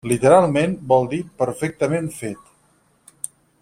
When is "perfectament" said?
1.43-2.11